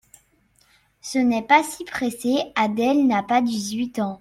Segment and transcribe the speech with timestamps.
[1.01, 4.19] Ce n’est pas si pressé, Adèle n’a pas dix-huit ans.